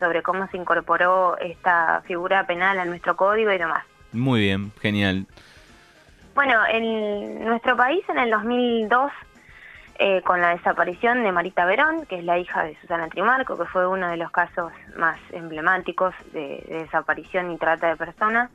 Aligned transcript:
sobre 0.00 0.22
cómo 0.22 0.46
se 0.48 0.56
incorporó 0.56 1.38
esta 1.38 2.02
figura 2.06 2.46
penal 2.46 2.78
a 2.78 2.84
nuestro 2.84 3.16
código 3.16 3.52
y 3.52 3.58
demás. 3.58 3.84
Muy 4.12 4.40
bien, 4.40 4.72
genial. 4.80 5.26
Bueno, 6.34 6.60
en 6.68 7.44
nuestro 7.44 7.76
país 7.76 8.04
en 8.08 8.18
el 8.18 8.30
2002, 8.30 9.12
eh, 9.98 10.20
con 10.22 10.40
la 10.40 10.50
desaparición 10.50 11.22
de 11.22 11.32
Marita 11.32 11.64
Verón, 11.64 12.04
que 12.06 12.18
es 12.18 12.24
la 12.24 12.38
hija 12.38 12.64
de 12.64 12.76
Susana 12.80 13.08
Trimarco, 13.08 13.56
que 13.56 13.64
fue 13.64 13.86
uno 13.86 14.08
de 14.08 14.16
los 14.16 14.30
casos 14.30 14.72
más 14.96 15.18
emblemáticos 15.32 16.14
de, 16.32 16.62
desaparición 16.68 17.50
y 17.52 17.56
trata 17.56 17.88
de 17.88 17.96
personas, 17.96 18.50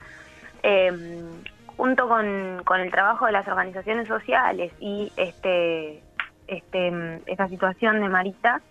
eh, 0.61 0.91
junto 1.77 2.07
con, 2.07 2.61
con, 2.65 2.81
el 2.81 2.91
trabajo 2.91 3.25
de 3.25 3.31
las 3.31 3.47
organizaciones 3.47 4.07
sociales 4.07 4.71
y 4.79 5.11
este, 5.15 6.03
este, 6.47 7.21
esta 7.25 7.47
situación 7.47 8.01
de 8.01 8.09
Marita, 8.09 8.61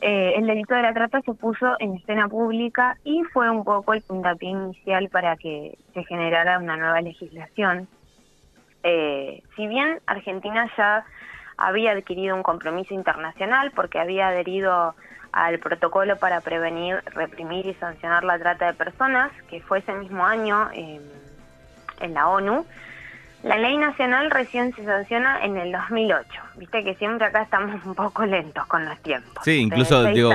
eh, 0.00 0.34
el 0.36 0.46
delito 0.46 0.74
de 0.74 0.82
la 0.82 0.94
trata 0.94 1.20
se 1.22 1.34
puso 1.34 1.74
en 1.80 1.94
escena 1.94 2.28
pública 2.28 2.96
y 3.04 3.24
fue 3.32 3.50
un 3.50 3.64
poco 3.64 3.94
el 3.94 4.02
puntapié 4.02 4.50
inicial 4.50 5.08
para 5.08 5.36
que 5.36 5.76
se 5.92 6.04
generara 6.04 6.58
una 6.58 6.76
nueva 6.76 7.00
legislación. 7.00 7.88
Eh, 8.84 9.42
si 9.56 9.66
bien 9.66 9.98
Argentina 10.06 10.70
ya 10.76 11.04
había 11.56 11.92
adquirido 11.92 12.36
un 12.36 12.44
compromiso 12.44 12.94
internacional 12.94 13.72
porque 13.74 13.98
había 13.98 14.28
adherido 14.28 14.94
al 15.32 15.58
protocolo 15.58 16.16
para 16.16 16.40
prevenir, 16.40 17.02
reprimir 17.06 17.66
y 17.66 17.74
sancionar 17.74 18.22
la 18.22 18.38
trata 18.38 18.66
de 18.66 18.74
personas, 18.74 19.32
que 19.50 19.60
fue 19.62 19.80
ese 19.80 19.92
mismo 19.94 20.24
año 20.24 20.70
en 20.72 22.14
la 22.14 22.28
ONU, 22.28 22.64
la 23.42 23.56
ley 23.56 23.76
nacional 23.76 24.30
recién 24.30 24.74
se 24.74 24.84
sanciona 24.84 25.44
en 25.44 25.56
el 25.56 25.70
2008. 25.70 26.28
Viste 26.56 26.82
que 26.82 26.94
siempre 26.96 27.26
acá 27.26 27.42
estamos 27.42 27.84
un 27.84 27.94
poco 27.94 28.26
lentos 28.26 28.66
con 28.66 28.84
los 28.84 28.98
tiempos. 29.00 29.44
Sí, 29.44 29.58
incluso 29.58 30.04
digo, 30.04 30.32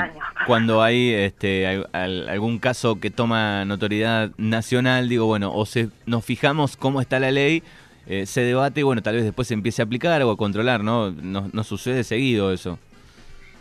cuando 0.47 0.81
hay 0.81 1.13
este 1.13 1.83
algún 1.91 2.59
caso 2.59 2.99
que 2.99 3.11
toma 3.11 3.65
notoriedad 3.65 4.31
nacional, 4.37 5.09
digo, 5.09 5.25
bueno, 5.25 5.53
o 5.53 5.65
se, 5.65 5.89
nos 6.05 6.23
fijamos 6.23 6.77
cómo 6.77 7.01
está 7.01 7.19
la 7.19 7.31
ley, 7.31 7.61
eh, 8.07 8.25
se 8.25 8.41
debate 8.41 8.79
y 8.79 8.83
bueno, 8.83 9.01
tal 9.01 9.15
vez 9.15 9.25
después 9.25 9.49
se 9.49 9.53
empiece 9.53 9.81
a 9.81 9.85
aplicar 9.85 10.21
o 10.23 10.31
a 10.31 10.37
controlar, 10.37 10.81
¿no? 10.81 11.11
No, 11.11 11.49
no 11.51 11.63
sucede 11.63 12.05
seguido 12.05 12.53
eso. 12.53 12.79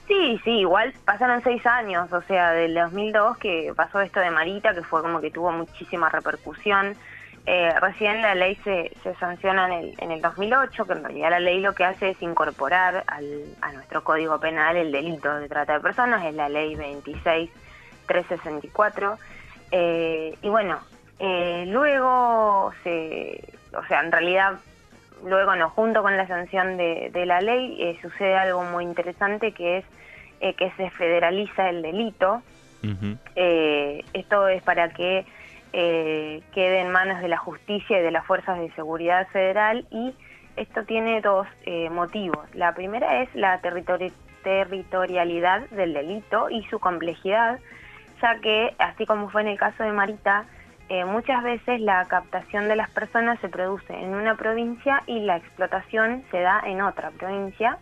Sí, 0.06 0.41
sí, 0.45 0.51
igual 0.51 0.93
pasaron 1.05 1.43
seis 1.43 1.65
años, 1.67 2.12
o 2.12 2.23
sea, 2.23 2.53
del 2.53 2.75
2002 2.75 3.39
que 3.39 3.73
pasó 3.75 4.01
esto 4.01 4.21
de 4.21 4.31
Marita, 4.31 4.75
que 4.75 4.83
fue 4.83 5.01
como 5.03 5.21
que 5.21 5.31
tuvo 5.31 5.51
muchísima 5.53 6.11
repercusión. 6.11 6.95
Eh, 7.45 7.75
recién 7.81 8.23
la 8.23 8.37
ley 8.37 8.55
se, 8.62 8.93
se 9.03 9.17
sanciona 9.17 9.67
en 9.67 9.73
el, 9.73 9.93
en 9.98 10.12
el 10.12 10.23
2008, 10.23 10.87
que 10.87 10.93
en 10.93 11.03
realidad 11.03 11.31
la 11.31 11.41
ley 11.41 11.59
lo 11.61 11.75
que 11.75 11.83
hace 11.84 12.11
es 12.11 12.23
incorporar 12.23 13.03
al, 13.09 13.27
a 13.61 13.73
nuestro 13.73 14.05
Código 14.05 14.39
Penal 14.39 14.77
el 14.77 14.93
delito 14.93 15.34
de 15.34 15.49
trata 15.49 15.73
de 15.75 15.81
personas, 15.81 16.25
es 16.25 16.34
la 16.34 16.49
ley 16.49 16.77
26364. 16.77 19.19
Eh, 19.73 20.39
y 20.41 20.49
bueno, 20.49 20.79
eh, 21.19 21.65
luego 21.67 22.73
se, 22.84 23.43
o 23.77 23.84
sea, 23.87 24.05
en 24.05 24.12
realidad, 24.12 24.61
luego 25.25 25.56
no, 25.56 25.69
junto 25.71 26.01
con 26.03 26.17
la 26.17 26.29
sanción 26.29 26.77
de, 26.77 27.11
de 27.12 27.27
la 27.27 27.41
ley, 27.41 27.77
eh, 27.81 27.99
sucede 28.03 28.37
algo 28.37 28.62
muy 28.62 28.84
interesante 28.84 29.51
que 29.51 29.79
es 29.79 29.84
que 30.56 30.71
se 30.77 30.91
federaliza 30.91 31.69
el 31.71 31.83
delito. 31.83 32.43
esto 33.34 34.49
es 34.49 34.62
para 34.65 34.89
que 34.91 35.25
eh, 35.73 36.42
quede 36.53 36.81
en 36.81 36.91
manos 36.91 37.20
de 37.20 37.28
la 37.28 37.39
justicia 37.39 37.98
y 37.98 38.03
de 38.03 38.11
las 38.11 38.27
fuerzas 38.27 38.59
de 38.59 38.70
seguridad 38.73 39.28
federal 39.28 39.87
y 39.91 40.15
esto 40.56 40.84
tiene 40.84 41.20
dos 41.20 41.47
eh, 41.65 41.89
motivos. 41.91 42.39
La 42.55 42.75
primera 42.75 43.23
es 43.23 43.33
la 43.34 43.61
territorialidad 43.61 45.69
del 45.70 45.95
delito 45.95 46.50
y 46.50 46.62
su 46.65 46.78
complejidad, 46.78 47.59
ya 48.20 48.39
que, 48.41 48.75
así 48.78 49.06
como 49.06 49.31
fue 49.31 49.41
en 49.43 49.48
el 49.48 49.59
caso 49.59 49.83
de 49.83 49.93
Marita, 49.93 50.45
eh, 50.89 51.05
muchas 51.06 51.43
veces 51.43 51.81
la 51.81 52.05
captación 52.05 52.69
de 52.69 52.77
las 52.77 52.91
personas 52.91 53.41
se 53.41 53.48
produce 53.48 53.95
en 53.95 54.15
una 54.15 54.37
provincia 54.37 55.03
y 55.06 55.20
la 55.20 55.39
explotación 55.39 56.22
se 56.31 56.41
da 56.41 56.62
en 56.66 56.83
otra 56.83 57.10
provincia 57.12 57.78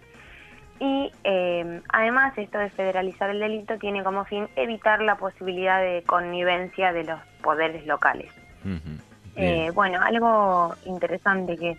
y 0.81 1.13
eh, 1.25 1.83
además 1.91 2.37
esto 2.39 2.59
de 2.59 2.71
federalizar 2.71 3.29
el 3.29 3.39
delito 3.39 3.77
tiene 3.79 4.03
como 4.03 4.25
fin 4.25 4.49
evitar 4.57 5.03
la 5.03 5.17
posibilidad 5.17 5.81
de 5.81 6.03
connivencia 6.07 6.93
de 6.93 7.05
los 7.05 7.21
poderes 7.43 7.87
locales. 7.87 8.33
Eh, 9.37 9.71
bueno, 9.75 10.01
algo 10.01 10.75
interesante 10.87 11.57
que, 11.57 11.77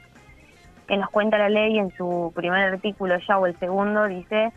que 0.87 0.97
nos 0.97 1.09
cuenta 1.09 1.39
la 1.39 1.49
ley 1.49 1.79
en 1.79 1.91
su 1.97 2.31
primer 2.35 2.73
artículo 2.73 3.17
ya 3.27 3.39
o 3.39 3.47
el 3.47 3.57
segundo 3.57 4.05
dice 4.05 4.51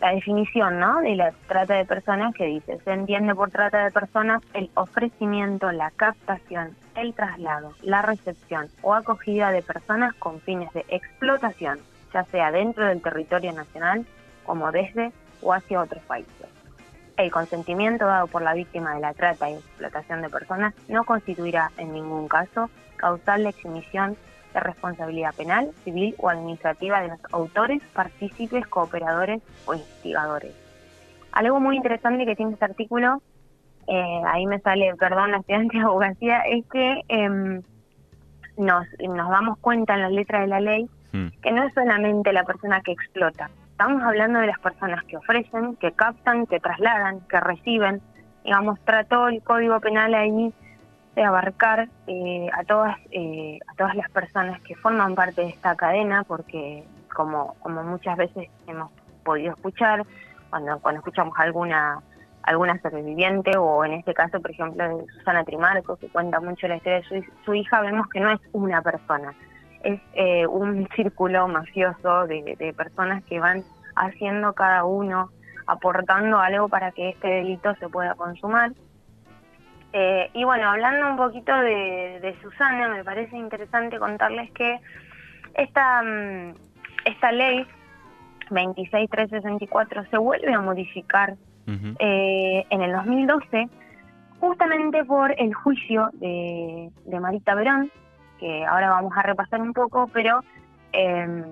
la 0.00 0.10
definición 0.10 0.80
¿no? 0.80 1.00
de 1.00 1.14
la 1.14 1.32
trata 1.46 1.74
de 1.74 1.84
personas 1.84 2.34
que 2.34 2.46
dice, 2.46 2.78
se 2.84 2.92
entiende 2.92 3.32
por 3.34 3.52
trata 3.52 3.84
de 3.84 3.92
personas 3.92 4.42
el 4.54 4.68
ofrecimiento, 4.74 5.70
la 5.70 5.92
captación, 5.92 6.76
el 6.96 7.14
traslado, 7.14 7.74
la 7.82 8.02
recepción 8.02 8.66
o 8.82 8.92
acogida 8.92 9.52
de 9.52 9.62
personas 9.62 10.12
con 10.14 10.40
fines 10.40 10.72
de 10.72 10.84
explotación 10.88 11.78
ya 12.14 12.24
sea 12.24 12.52
dentro 12.52 12.86
del 12.86 13.02
territorio 13.02 13.52
nacional 13.52 14.06
como 14.44 14.70
desde 14.70 15.12
o 15.42 15.52
hacia 15.52 15.82
otros 15.82 16.02
países. 16.04 16.46
El 17.16 17.30
consentimiento 17.30 18.06
dado 18.06 18.28
por 18.28 18.42
la 18.42 18.54
víctima 18.54 18.94
de 18.94 19.00
la 19.00 19.12
trata 19.12 19.50
y 19.50 19.54
explotación 19.54 20.22
de 20.22 20.30
personas 20.30 20.74
no 20.88 21.04
constituirá 21.04 21.70
en 21.76 21.92
ningún 21.92 22.28
caso 22.28 22.70
causal 22.96 23.42
de 23.42 23.50
exhibición 23.50 24.16
de 24.52 24.60
responsabilidad 24.60 25.34
penal, 25.34 25.70
civil 25.84 26.14
o 26.18 26.28
administrativa 26.28 27.02
de 27.02 27.08
los 27.08 27.18
autores, 27.32 27.82
partícipes, 27.92 28.66
cooperadores 28.66 29.42
o 29.66 29.74
instigadores. 29.74 30.54
Algo 31.32 31.58
muy 31.58 31.76
interesante 31.76 32.24
que 32.24 32.36
tiene 32.36 32.52
este 32.52 32.64
artículo, 32.64 33.20
eh, 33.88 34.22
ahí 34.26 34.46
me 34.46 34.60
sale, 34.60 34.94
perdón, 34.96 35.32
la 35.32 35.38
estudiante 35.38 35.76
de 35.76 35.84
abogacía, 35.84 36.40
es 36.42 36.64
que 36.66 37.02
em, 37.08 37.62
nos, 38.56 38.86
nos 39.00 39.30
damos 39.30 39.58
cuenta 39.58 39.94
en 39.94 40.02
las 40.02 40.12
letras 40.12 40.42
de 40.42 40.46
la 40.46 40.60
ley 40.60 40.88
Mm. 41.14 41.28
que 41.40 41.52
no 41.52 41.62
es 41.62 41.72
solamente 41.74 42.32
la 42.32 42.42
persona 42.42 42.80
que 42.80 42.90
explota. 42.90 43.48
Estamos 43.70 44.02
hablando 44.02 44.40
de 44.40 44.48
las 44.48 44.58
personas 44.58 45.04
que 45.04 45.16
ofrecen, 45.16 45.76
que 45.76 45.92
captan, 45.92 46.44
que 46.46 46.58
trasladan, 46.58 47.20
que 47.28 47.38
reciben. 47.38 48.02
Digamos, 48.44 48.80
trató 48.84 49.28
el 49.28 49.40
Código 49.42 49.78
Penal 49.78 50.12
ahí 50.12 50.52
de 51.14 51.22
abarcar 51.22 51.88
eh, 52.08 52.48
a 52.52 52.64
todas 52.64 52.96
eh, 53.12 53.60
a 53.68 53.74
todas 53.76 53.94
las 53.94 54.10
personas 54.10 54.60
que 54.62 54.74
forman 54.74 55.14
parte 55.14 55.42
de 55.42 55.50
esta 55.50 55.76
cadena, 55.76 56.24
porque 56.24 56.82
como 57.14 57.54
como 57.60 57.84
muchas 57.84 58.16
veces 58.16 58.48
hemos 58.66 58.90
podido 59.22 59.52
escuchar 59.52 60.04
cuando 60.50 60.80
cuando 60.80 60.98
escuchamos 60.98 61.34
alguna 61.38 62.00
alguna 62.42 62.76
sobreviviente 62.82 63.56
o 63.56 63.84
en 63.84 63.92
este 63.92 64.14
caso, 64.14 64.40
por 64.40 64.50
ejemplo, 64.50 65.06
Susana 65.16 65.44
Trimarco, 65.44 65.96
que 65.96 66.08
cuenta 66.08 66.40
mucho 66.40 66.66
la 66.66 66.76
historia 66.76 67.00
de 67.00 67.04
su, 67.04 67.32
su 67.44 67.54
hija, 67.54 67.80
vemos 67.82 68.08
que 68.08 68.18
no 68.18 68.32
es 68.32 68.40
una 68.52 68.82
persona, 68.82 69.32
es 69.84 70.00
eh, 70.14 70.46
un 70.46 70.88
círculo 70.96 71.46
mafioso 71.46 72.26
de, 72.26 72.74
personas 72.76 73.22
que 73.24 73.38
van 73.38 73.62
haciendo 73.94 74.54
cada 74.54 74.84
uno, 74.84 75.30
aportando 75.66 76.38
algo 76.38 76.68
para 76.68 76.90
que 76.92 77.10
este 77.10 77.28
delito 77.28 77.74
se 77.76 77.88
pueda 77.88 78.14
consumar. 78.14 78.72
Eh, 79.92 80.30
y 80.32 80.42
bueno, 80.44 80.70
hablando 80.70 81.08
un 81.08 81.16
poquito 81.16 81.54
de, 81.54 82.34
Susana, 82.42 82.88
me 82.88 83.04
parece 83.04 83.36
interesante 83.36 83.98
contarles 83.98 84.50
que 84.52 84.80
esta, 85.54 86.02
mm, 86.02 86.54
esta 87.04 87.30
ley 87.30 87.66
26364 88.50 90.04
se 90.10 90.18
vuelve 90.18 90.52
a 90.52 90.60
modificar 90.60 91.34
eh, 91.66 92.66
en 92.68 92.82
el 92.82 92.92
2012 92.92 93.68
justamente 94.40 95.04
por 95.04 95.32
el 95.40 95.54
juicio 95.54 96.10
de, 96.14 96.90
de 97.06 97.20
Marita 97.20 97.54
Verón, 97.54 97.90
que 98.38 98.64
ahora 98.64 98.90
vamos 98.90 99.12
a 99.16 99.22
repasar 99.22 99.60
un 99.60 99.72
poco, 99.72 100.08
pero 100.12 100.40
em, 100.92 101.44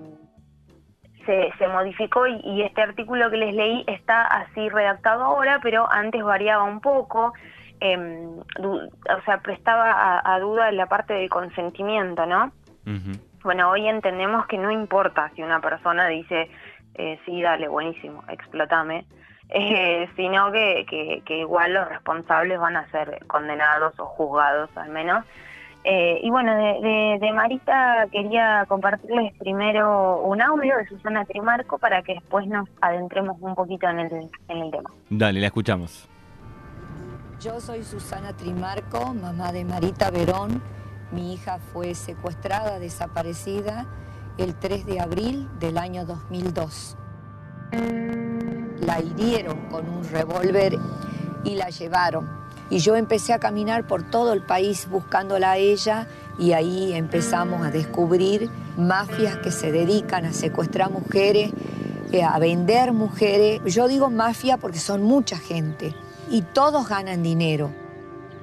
se, 1.27 1.53
se, 1.59 1.69
modificó 1.69 2.27
y, 2.27 2.63
este 2.63 2.83
artículo 2.83 3.31
que 3.31 3.37
les 3.37 3.55
leí 3.55 3.85
está 3.87 4.27
así 4.27 4.69
redactado 4.69 5.25
ahora, 5.25 5.61
pero 5.63 5.91
antes 5.91 6.23
variaba 6.23 6.65
un 6.65 6.81
poco, 6.81 7.33
eh, 7.81 8.27
o 8.59 9.23
sea, 9.25 9.39
prestaba 9.39 10.21
a, 10.25 10.39
duda 10.41 10.71
la 10.73 10.87
parte 10.87 11.15
del 11.15 11.29
consentimiento, 11.29 12.27
¿no? 12.27 12.53
Bueno, 13.43 13.71
hoy 13.71 13.89
entendemos 13.89 14.47
que 14.47 14.59
no 14.59 14.71
importa 14.71 15.31
si 15.35 15.43
una 15.43 15.61
persona 15.61 16.07
dice, 16.09 16.51
eh, 16.95 17.19
sí, 17.25 17.43
dale, 17.43 17.69
buenísimo, 17.69 18.23
explótame, 18.29 19.05
eh, 19.49 20.09
sino 20.17 20.51
que, 20.51 20.87
que, 20.89 21.23
que 21.25 21.39
igual 21.39 21.75
los 21.75 21.89
responsables 21.89 22.59
van 22.59 22.77
a 22.77 22.89
ser 22.91 23.25
condenados 23.27 23.99
o 23.99 24.07
juzgados 24.07 24.71
al 24.77 24.91
menos 24.91 25.25
eh, 25.85 26.21
y 26.23 26.31
bueno, 26.31 26.55
de, 26.55 27.33
Marita 27.35 28.07
quería 28.13 28.65
compartirles 28.69 29.37
primero 29.39 30.23
un 30.23 30.41
audio 30.41 30.77
de 30.77 30.87
Susana 30.87 31.25
Trimarco 31.25 31.79
para 31.79 32.03
que 32.03 32.15
después 32.15 32.47
nos 32.47 32.69
adentremos 32.81 33.37
un 33.41 33.55
poquito 33.55 33.89
en 33.89 34.01
el, 34.01 34.31
en 34.49 34.59
el 34.59 34.71
tema. 34.71 34.91
Dale, 35.11 35.41
la 35.41 35.47
escuchamos. 35.47 36.09
Yo 37.41 37.59
soy 37.61 37.83
Susana 37.83 38.37
Trimarco, 38.37 39.13
mamá 39.15 39.51
de 39.51 39.65
Marita 39.65 40.11
Verón. 40.11 40.63
Mi 41.11 41.35
hija 41.35 41.59
fue 41.59 41.95
secuestrada, 41.95 42.79
desaparecida 42.79 43.87
el 44.39 44.55
3 44.55 44.87
de 44.87 45.01
abril 45.01 45.49
del 45.59 45.79
año 45.79 46.07
2002. 46.07 46.97
La 48.81 49.01
hirieron 49.01 49.69
con 49.69 49.89
un 49.89 50.05
revólver 50.09 50.75
y 51.45 51.57
la 51.57 51.71
llevaron. 51.71 52.42
Y 52.73 52.79
yo 52.79 52.97
empecé 52.97 53.35
a 53.35 53.39
caminar 53.39 53.87
por 53.87 54.03
todo 54.03 54.33
el 54.33 54.41
país 54.41 54.89
buscándola 54.89 55.51
a 55.51 55.57
ella 55.59 56.07
y 56.39 56.53
ahí 56.53 56.95
empezamos 56.95 57.67
a 57.67 57.71
descubrir 57.71 58.49
mafias 58.79 59.37
que 59.37 59.51
se 59.51 59.71
dedican 59.71 60.25
a 60.25 60.33
secuestrar 60.33 60.91
mujeres, 60.91 61.53
eh, 62.13 62.23
a 62.23 62.39
vender 62.39 62.95
mujeres. 62.95 63.61
Yo 63.67 63.89
digo 63.89 64.09
mafia 64.09 64.57
porque 64.57 64.79
son 64.79 65.03
mucha 65.03 65.37
gente 65.37 65.95
y 66.31 66.41
todos 66.41 66.89
ganan 66.89 67.23
dinero. 67.23 67.71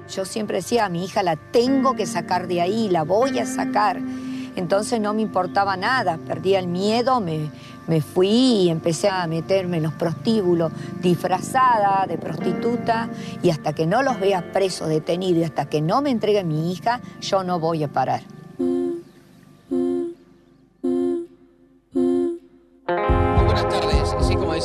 Yo 0.07 0.25
siempre 0.25 0.57
decía, 0.57 0.85
a 0.85 0.89
mi 0.89 1.05
hija 1.05 1.23
la 1.23 1.35
tengo 1.35 1.95
que 1.95 2.05
sacar 2.05 2.45
de 2.45 2.61
ahí, 2.61 2.87
la 2.87 3.01
voy 3.01 3.39
a 3.39 3.47
sacar. 3.47 3.99
Entonces 4.55 5.01
no 5.01 5.15
me 5.15 5.23
importaba 5.23 5.75
nada, 5.75 6.19
perdía 6.27 6.59
el 6.59 6.67
miedo, 6.67 7.19
me, 7.19 7.49
me 7.89 8.01
fui 8.01 8.30
y 8.30 8.69
empecé 8.69 9.09
a 9.09 9.25
meterme 9.27 9.77
en 9.77 9.83
los 9.83 9.94
prostíbulos 9.94 10.71
disfrazada 11.01 12.06
de 12.07 12.18
prostituta 12.18 13.09
y 13.41 13.50
hasta 13.50 13.74
que 13.74 13.88
no 13.88 14.03
los 14.03 14.19
vea 14.19 14.51
presos, 14.53 14.88
detenidos 14.88 15.41
y 15.41 15.44
hasta 15.44 15.65
que 15.65 15.81
no 15.81 16.01
me 16.01 16.12
entregue 16.12 16.44
mi 16.44 16.71
hija, 16.71 17.01
yo 17.19 17.44
no 17.44 17.59
voy 17.59 17.83
a 17.83 17.88
parar. 17.88 18.21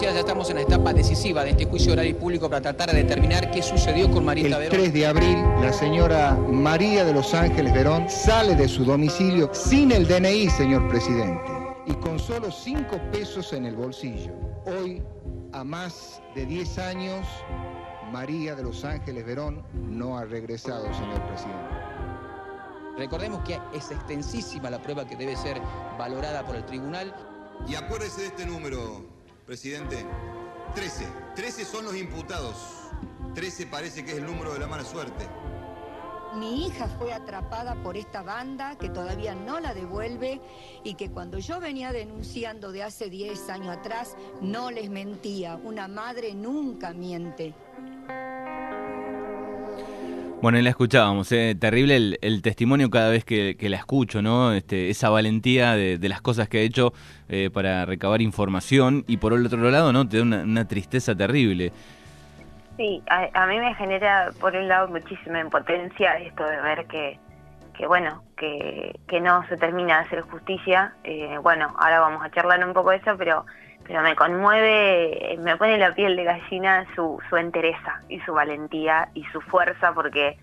ya 0.01 0.21
estamos 0.21 0.51
en 0.51 0.57
la 0.57 0.63
etapa 0.63 0.93
decisiva 0.93 1.45
de 1.45 1.51
este 1.51 1.67
juicio 1.67 1.93
oral 1.93 2.07
y 2.07 2.15
público 2.15 2.49
para 2.49 2.61
tratar 2.61 2.91
de 2.91 3.05
determinar 3.05 3.51
qué 3.51 3.63
sucedió 3.63 4.11
con 4.11 4.25
Marita 4.25 4.59
Verón. 4.59 4.75
El 4.75 4.83
3 4.83 4.93
de 4.93 5.07
abril, 5.07 5.39
la 5.61 5.73
señora 5.73 6.35
María 6.35 7.05
de 7.05 7.13
los 7.13 7.33
Ángeles 7.33 7.73
Verón 7.73 8.09
sale 8.11 8.55
de 8.55 8.69
su 8.69 8.85
domicilio 8.85 9.51
sin 9.53 9.93
el 9.93 10.07
DNI, 10.07 10.51
señor 10.51 10.89
presidente, 10.89 11.54
y 11.87 11.95
con 11.95 12.19
solo 12.19 12.51
5 12.51 13.11
pesos 13.13 13.53
en 13.53 13.67
el 13.67 13.77
bolsillo. 13.77 14.33
Hoy, 14.67 15.03
a 15.53 15.65
más 15.65 16.23
de 16.35 16.47
10 16.47 16.79
años, 16.79 17.27
María 18.13 18.55
de 18.55 18.63
los 18.63 18.85
Ángeles 18.85 19.25
Verón 19.25 19.65
no 19.73 20.19
ha 20.19 20.25
regresado, 20.25 20.93
señor 20.95 21.23
presidente. 21.27 21.75
Recordemos 22.97 23.43
que 23.45 23.61
es 23.75 23.91
extensísima 23.91 24.71
la 24.71 24.81
prueba 24.81 25.07
que 25.07 25.17
debe 25.17 25.37
ser 25.37 25.61
valorada 25.99 26.45
por 26.47 26.57
el 26.57 26.65
tribunal. 26.65 27.15
Y 27.67 27.75
acuérdese 27.75 28.23
de 28.23 28.27
este 28.29 28.47
número, 28.47 29.15
Presidente, 29.47 30.07
13. 30.75 31.07
13 31.37 31.65
son 31.67 31.85
los 31.85 31.95
imputados. 31.95 32.57
13 33.35 33.67
parece 33.67 34.03
que 34.03 34.13
es 34.13 34.17
el 34.17 34.25
número 34.25 34.55
de 34.55 34.59
la 34.59 34.67
mala 34.67 34.85
suerte. 34.85 35.29
Mi 36.39 36.67
hija 36.67 36.89
fue 36.99 37.13
atrapada 37.13 37.75
por 37.83 37.97
esta 37.97 38.23
banda 38.23 38.77
que 38.79 38.89
todavía 38.89 39.35
no 39.35 39.61
la 39.61 39.73
devuelve 39.73 40.41
y 40.83 40.95
que 40.95 41.11
cuando 41.11 41.39
yo 41.39 41.61
venía 41.61 41.93
denunciando 41.93 42.73
de 42.73 42.83
hace 42.83 43.09
10 43.09 43.49
años 43.51 43.69
atrás 43.69 44.17
no 44.41 44.71
les 44.71 44.91
mentía. 44.91 45.57
Una 45.63 45.87
madre 45.87 46.35
nunca 46.35 46.93
miente. 46.93 47.55
Bueno, 50.45 50.59
y 50.59 50.63
la 50.63 50.69
escuchábamos, 50.69 51.33
¿eh? 51.33 51.57
terrible 51.59 52.19
el, 52.21 52.43
testimonio 52.43 52.91
cada 52.91 53.09
vez 53.09 53.25
que, 53.25 53.57
la 53.59 53.79
escucho, 53.79 54.21
¿no? 54.21 54.53
Este, 54.53 54.91
esa 54.91 55.09
valentía 55.09 55.75
de, 55.75 55.99
las 56.07 56.21
cosas 56.21 56.51
que 56.51 56.59
ha 56.59 56.61
hecho 56.61 56.93
eh, 57.31 57.49
para 57.51 57.87
recabar 57.87 58.21
información 58.21 59.07
y 59.09 59.17
por 59.17 59.33
el 59.33 59.47
otro 59.47 59.71
lado, 59.71 59.91
¿no? 59.95 60.07
Te 60.07 60.19
da 60.19 60.23
una, 60.23 60.69
tristeza 60.69 61.15
terrible. 61.15 61.73
Sí, 62.77 63.03
a, 63.09 63.47
mí 63.47 63.61
me 63.61 63.75
genera 63.75 64.31
por 64.41 64.57
un 64.57 64.67
lado 64.67 64.89
muchísima 64.89 65.41
impotencia 65.41 66.19
esto 66.19 66.45
de 66.45 66.61
ver 66.61 66.87
que, 66.87 67.19
que 67.77 67.87
bueno, 67.87 68.25
que, 68.37 68.99
no 69.21 69.47
se 69.47 69.57
termina 69.57 69.99
de 69.99 70.07
hacer 70.07 70.21
justicia. 70.23 70.93
Eh, 71.05 71.39
bueno, 71.41 71.73
ahora 71.79 72.01
vamos 72.01 72.25
a 72.25 72.31
charlar 72.31 72.67
un 72.67 72.75
poco 72.75 72.91
de 72.91 72.97
eso, 72.97 73.17
pero 73.17 73.45
pero 73.87 74.03
me 74.03 74.17
conmueve, 74.17 75.39
me 75.41 75.57
pone 75.57 75.77
la 75.79 75.95
piel 75.95 76.17
de 76.17 76.25
gallina 76.25 76.87
su, 76.95 77.21
su 77.29 77.37
entereza 77.37 78.01
y 78.09 78.19
su 78.21 78.33
valentía 78.33 79.09
y 79.15 79.25
su 79.25 79.41
fuerza 79.43 79.93
porque 79.93 80.39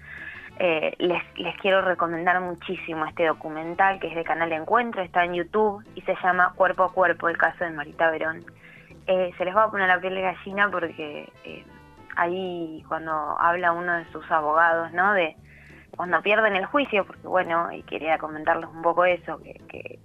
eh, 0.59 0.93
les, 0.99 1.23
les 1.37 1.57
quiero 1.57 1.81
recomendar 1.81 2.39
muchísimo 2.39 3.05
este 3.05 3.25
documental 3.25 3.99
que 3.99 4.07
es 4.07 4.15
de 4.15 4.23
Canal 4.23 4.51
Encuentro, 4.51 5.01
está 5.01 5.23
en 5.25 5.33
YouTube 5.33 5.83
y 5.95 6.01
se 6.01 6.15
llama 6.21 6.53
Cuerpo 6.55 6.83
a 6.83 6.93
Cuerpo, 6.93 7.29
el 7.29 7.37
caso 7.37 7.63
de 7.63 7.71
Marita 7.71 8.11
Verón. 8.11 8.45
Eh, 9.07 9.31
se 9.37 9.45
les 9.45 9.55
va 9.55 9.63
a 9.63 9.71
poner 9.71 9.87
la 9.87 9.99
piel 9.99 10.13
de 10.13 10.21
gallina 10.21 10.69
porque 10.69 11.27
eh, 11.43 11.65
ahí 12.15 12.83
cuando 12.87 13.11
habla 13.39 13.71
uno 13.71 13.93
de 13.93 14.05
sus 14.11 14.29
abogados, 14.31 14.91
¿no? 14.93 15.13
De, 15.13 15.35
cuando 15.95 16.21
pierden 16.21 16.55
el 16.55 16.65
juicio, 16.65 17.05
porque 17.05 17.27
bueno, 17.27 17.71
y 17.71 17.83
quería 17.83 18.17
comentarles 18.17 18.69
un 18.69 18.81
poco 18.81 19.05
eso, 19.05 19.39
que, 19.39 19.99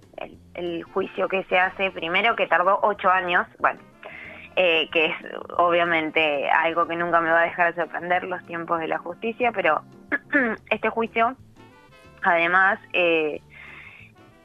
el, 0.55 0.82
juicio 0.85 1.29
que 1.29 1.44
se 1.44 1.58
hace 1.58 1.91
primero, 1.91 2.35
que 2.37 2.47
tardó 2.47 2.81
ocho 2.82 3.11
años, 3.11 3.47
bueno, 3.58 3.81
eh, 4.56 4.88
que 4.91 5.06
es 5.06 5.14
obviamente 5.56 6.50
algo 6.50 6.87
que 6.87 6.97
nunca 6.97 7.20
me 7.20 7.31
va 7.31 7.41
a 7.41 7.44
dejar 7.44 7.75
de 7.75 7.82
sorprender 7.82 8.25
los 8.25 8.44
tiempos 8.47 8.81
de 8.81 8.88
la 8.88 8.99
justicia, 8.99 9.53
pero 9.53 9.82
este 10.70 10.88
juicio, 10.88 11.37
además, 12.23 12.79
eh, 12.93 13.41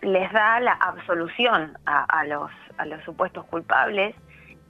les 0.02 0.32
da 0.32 0.60
la 0.60 0.74
absolución 0.74 1.78
a, 1.86 2.24
los, 2.26 2.52
a 2.78 2.86
los 2.86 3.04
supuestos 3.04 3.46
culpables 3.46 4.16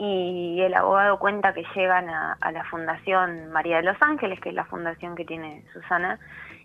y 0.04 0.60
el 0.60 0.74
abogado 0.74 1.20
cuenta 1.20 1.54
que 1.54 1.64
llegan 1.76 2.10
a, 2.10 2.52
la 2.52 2.64
Fundación 2.64 3.52
María 3.52 3.78
de 3.78 3.84
los 3.84 4.02
Ángeles, 4.02 4.40
que 4.40 4.50
es 4.50 4.56
la 4.56 4.66
fundación 4.66 5.14
que 5.16 5.26
tiene 5.26 5.64
Susana, 5.74 6.18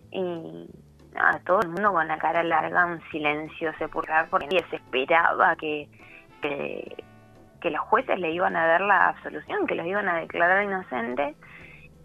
y 0.09 0.67
a 1.15 1.37
todo 1.45 1.59
el 1.61 1.67
mundo 1.67 1.93
con 1.93 2.07
la 2.07 2.17
cara 2.17 2.41
larga, 2.41 2.87
un 2.87 2.99
silencio 3.11 3.71
sepulcral, 3.77 4.25
porque 4.31 4.65
se 4.71 4.77
esperaba 4.77 5.55
que, 5.55 5.87
que, 6.41 7.69
los 7.69 7.81
jueces 7.81 8.17
le 8.17 8.31
iban 8.31 8.55
a 8.55 8.65
dar 8.65 8.81
la 8.81 9.09
absolución, 9.09 9.67
que 9.67 9.75
los 9.75 9.85
iban 9.85 10.07
a 10.07 10.15
declarar 10.15 10.63
inocentes, 10.63 11.35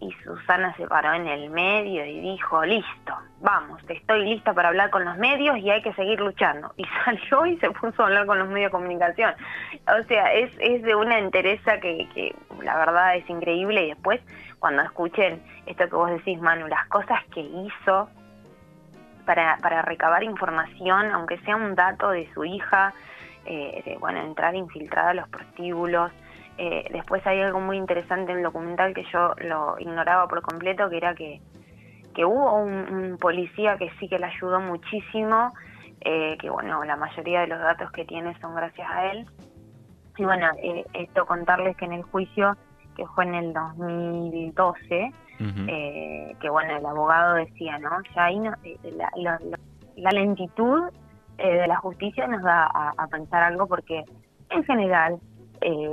y 0.02 0.12
Susana 0.24 0.74
se 0.76 0.86
paró 0.88 1.12
en 1.14 1.28
el 1.28 1.48
medio 1.50 2.04
y 2.04 2.20
dijo, 2.20 2.64
listo, 2.64 3.16
vamos, 3.40 3.80
estoy 3.88 4.24
lista 4.24 4.52
para 4.52 4.68
hablar 4.68 4.90
con 4.90 5.04
los 5.04 5.16
medios 5.16 5.58
y 5.58 5.70
hay 5.70 5.80
que 5.80 5.92
seguir 5.94 6.20
luchando. 6.20 6.72
Y 6.76 6.84
salió 7.04 7.46
y 7.46 7.56
se 7.58 7.70
puso 7.70 8.02
a 8.02 8.06
hablar 8.06 8.26
con 8.26 8.38
los 8.38 8.48
medios 8.48 8.72
de 8.72 8.76
comunicación. 8.76 9.34
O 9.86 10.02
sea, 10.04 10.32
es, 10.32 10.50
es 10.58 10.82
de 10.82 10.96
una 10.96 11.18
entereza 11.18 11.78
que, 11.78 12.08
que 12.14 12.34
la 12.62 12.76
verdad 12.76 13.16
es 13.16 13.28
increíble 13.30 13.84
y 13.84 13.88
después 13.90 14.20
cuando 14.58 14.82
escuchen 14.82 15.42
esto 15.66 15.88
que 15.88 15.94
vos 15.94 16.10
decís, 16.10 16.40
Manu, 16.40 16.66
las 16.66 16.86
cosas 16.88 17.20
que 17.32 17.40
hizo 17.40 18.08
para, 19.24 19.58
para 19.58 19.82
recabar 19.82 20.24
información, 20.24 21.12
aunque 21.12 21.38
sea 21.38 21.54
un 21.54 21.76
dato 21.76 22.10
de 22.10 22.28
su 22.34 22.44
hija, 22.44 22.92
eh, 23.44 23.96
bueno, 24.00 24.20
entrar 24.20 24.54
infiltrada 24.54 25.10
a 25.10 25.14
los 25.14 25.28
prostíbulos. 25.28 26.12
Eh, 26.58 26.84
después 26.92 27.26
hay 27.26 27.40
algo 27.40 27.60
muy 27.60 27.76
interesante 27.76 28.32
en 28.32 28.38
el 28.38 28.44
documental 28.44 28.94
que 28.94 29.04
yo 29.12 29.34
lo 29.38 29.78
ignoraba 29.78 30.28
por 30.28 30.42
completo, 30.42 30.88
que 30.90 30.96
era 30.96 31.14
que, 31.14 31.40
que 32.14 32.24
hubo 32.24 32.54
un, 32.56 33.16
policía 33.20 33.76
que 33.78 33.90
sí 33.98 34.08
que 34.08 34.18
le 34.18 34.26
ayudó 34.26 34.60
muchísimo, 34.60 35.52
eh, 36.00 36.36
que 36.38 36.50
bueno, 36.50 36.84
la 36.84 36.96
mayoría 36.96 37.40
de 37.40 37.46
los 37.46 37.58
datos 37.58 37.90
que 37.92 38.04
tiene 38.04 38.38
son 38.40 38.54
gracias 38.54 38.88
a 38.90 39.12
él. 39.12 39.26
Y 40.18 40.24
bueno, 40.24 40.48
esto 40.92 41.24
contarles 41.24 41.76
que 41.76 41.86
en 41.86 41.92
el 41.94 42.02
juicio 42.02 42.56
que 42.96 43.06
fue 43.06 43.24
en 43.24 43.34
el 43.34 43.52
2012, 43.52 45.12
eh, 45.40 46.36
que 46.40 46.50
bueno, 46.50 46.76
el 46.76 46.86
abogado 46.86 47.34
decía, 47.34 47.78
¿no? 47.78 47.90
Ya 48.14 48.24
ahí 48.24 48.38
no, 48.38 48.52
eh, 48.62 48.78
la, 49.96 50.10
lentitud 50.12 50.84
eh, 51.38 51.54
de 51.54 51.66
la 51.66 51.76
justicia 51.76 52.26
nos 52.28 52.42
da 52.42 52.66
a, 52.66 53.06
pensar 53.08 53.42
algo 53.42 53.66
porque 53.66 54.04
en 54.50 54.64
general 54.64 55.18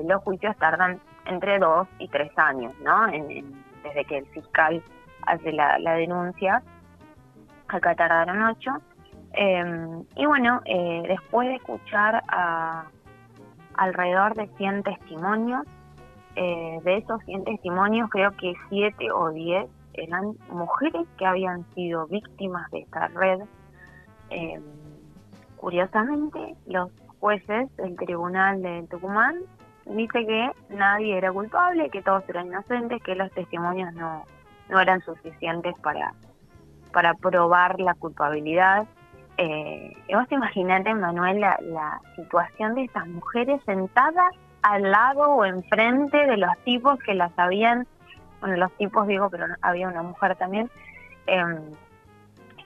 los 0.06 0.24
juicios 0.24 0.56
tardan 0.58 1.00
entre 1.26 1.60
dos 1.60 1.88
y 2.00 2.08
tres 2.08 2.32
años, 2.38 2.74
¿no? 2.84 3.08
desde 3.08 4.06
que 4.06 4.18
el 4.18 4.26
fiscal 4.28 4.84
hace 5.24 5.52
la, 5.52 5.78
denuncia, 5.96 6.62
acá 7.68 7.96
tardaron 7.96 8.42
ocho. 8.44 8.72
Em, 9.34 10.04
y 10.16 10.26
bueno, 10.26 10.62
después 11.08 11.48
de 11.50 11.56
escuchar 11.56 12.24
a 12.28 12.86
alrededor 13.76 14.36
de 14.36 14.48
100 14.58 14.84
testimonios, 14.84 15.66
eh, 16.36 16.80
de 16.84 16.98
esos 16.98 17.22
100 17.26 17.46
testimonios, 17.46 18.10
creo 18.10 18.32
que 18.32 18.54
7 18.70 19.12
o 19.12 19.32
10 19.32 19.68
eran 19.94 20.36
mujeres 20.50 21.08
que 21.18 21.26
habían 21.26 21.66
sido 21.74 22.08
víctimas 22.08 22.70
de 22.72 22.80
esta 22.80 23.08
red. 23.08 23.42
Eh, 24.30 24.62
curiosamente, 25.58 26.56
los 26.68 26.92
jueces 27.20 27.76
del 27.78 27.96
Tribunal 27.96 28.62
de 28.62 28.88
Tucumán 28.90 29.38
dice 29.90 30.26
que 30.26 30.52
nadie 30.70 31.18
era 31.18 31.32
culpable, 31.32 31.90
que 31.90 32.02
todos 32.02 32.24
eran 32.30 32.48
inocentes, 32.48 33.02
que 33.04 33.16
los 33.16 33.32
testimonios 33.32 33.94
no, 33.94 34.26
no 34.70 34.80
eran 34.80 35.02
suficientes 35.02 35.78
para, 35.80 36.14
para 36.94 37.14
probar 37.16 37.80
la 37.80 37.94
culpabilidad. 37.96 38.88
Eh, 39.38 39.94
vos 40.14 40.32
imaginate, 40.32 40.94
Manuel, 40.94 41.40
la, 41.40 41.58
la 41.62 42.02
situación 42.16 42.76
de 42.76 42.84
estas 42.84 43.08
mujeres 43.08 43.62
sentadas 43.66 44.34
al 44.62 44.92
lado 44.92 45.30
o 45.30 45.46
enfrente 45.46 46.18
de 46.18 46.38
los 46.38 46.58
tipos 46.66 47.00
que 47.00 47.14
las 47.14 47.32
habían, 47.38 47.88
bueno, 48.42 48.58
los 48.58 48.72
tipos 48.74 49.08
digo, 49.08 49.30
pero 49.30 49.46
había 49.62 49.88
una 49.88 50.04
mujer 50.04 50.36
también, 50.36 50.70
em, 51.28 51.58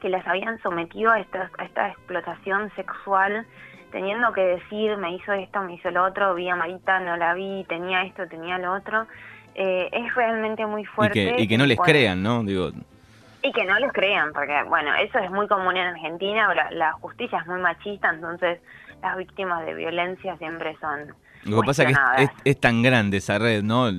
que 0.02 0.10
las 0.10 0.26
habían 0.28 0.60
sometido 0.62 1.12
a 1.12 1.20
esta, 1.20 1.50
a 1.58 1.64
esta 1.64 1.90
explotación 1.90 2.72
sexual, 2.76 3.46
teniendo 3.94 4.34
que 4.34 4.42
decir, 4.42 4.98
me 4.98 5.16
hizo 5.16 5.32
esto, 5.34 5.62
me 5.62 5.76
hizo 5.76 5.92
lo 5.92 6.04
otro, 6.04 6.34
vi 6.34 6.50
a 6.50 6.56
Marita, 6.56 7.00
no 7.00 7.16
la 7.16 7.36
vi, 7.36 7.64
tenía 7.70 8.02
esto, 8.04 8.28
tenía 8.28 8.58
lo 8.58 8.74
otro. 8.74 9.08
eh, 9.56 9.88
es 9.92 10.16
realmente 10.16 10.66
muy 10.66 10.84
fuerte. 10.84 11.36
Y 11.38 11.48
que, 11.48 11.60
no 11.60 11.68
les 11.68 11.80
crean, 11.80 12.24
¿no? 12.24 12.44
Digo... 12.44 12.72
Y 13.44 13.52
que 13.52 13.66
no 13.66 13.78
les 13.78 13.92
crean, 13.94 14.34
porque 14.34 14.64
bueno, 14.68 14.96
eso 14.96 15.20
es 15.20 15.30
muy 15.30 15.48
común 15.48 15.78
en 15.78 15.86
Argentina, 15.86 16.50
la, 16.72 16.94
justicia 16.94 17.38
es 17.40 17.46
muy 17.46 17.62
machista, 17.62 18.10
entonces 18.10 18.60
las 19.02 19.16
víctimas 19.16 19.64
de 19.64 19.76
violencia 19.76 20.36
siempre 20.38 20.76
son... 20.82 21.14
Lo 21.44 21.62
que 21.62 21.68
pasa 21.68 21.84
es 21.84 21.98
que 21.98 22.50
es, 22.50 22.60
tan 22.60 22.82
grande 22.82 23.18
esa 23.18 23.38
red, 23.38 23.62
¿no? 23.62 23.92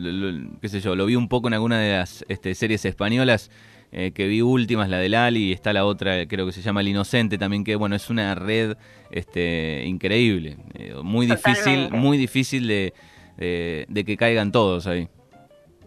qué 0.60 0.68
sé 0.68 0.80
yo, 0.80 0.96
lo 0.96 1.06
vi 1.06 1.14
un 1.14 1.28
poco 1.28 1.48
en 1.48 1.54
alguna 1.54 1.78
de 1.78 1.98
las 1.98 2.24
este, 2.28 2.54
series 2.54 2.84
españolas 2.84 3.50
eh, 3.94 4.12
que 4.12 4.26
vi 4.26 4.42
últimas, 4.42 4.88
la 4.88 4.98
de 4.98 5.08
Lali, 5.08 5.44
y 5.48 5.52
está 5.52 5.72
la 5.72 5.86
otra, 5.86 6.26
creo 6.26 6.46
que 6.46 6.52
se 6.52 6.60
llama 6.60 6.80
El 6.80 6.88
Inocente 6.88 7.38
también, 7.38 7.64
que 7.64 7.76
bueno, 7.76 7.96
es 7.96 8.10
una 8.10 8.34
red 8.34 8.76
este, 9.10 9.84
increíble, 9.86 10.56
eh, 10.74 10.94
muy 11.02 11.26
difícil, 11.26 11.90
muy 11.90 12.18
difícil 12.18 12.66
de, 12.66 12.92
de 13.36 14.04
que 14.04 14.16
caigan 14.16 14.52
todos 14.52 14.86
ahí. 14.86 15.08